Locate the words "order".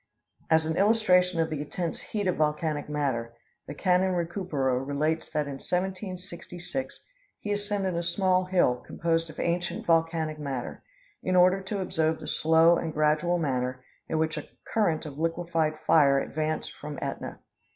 11.35-11.61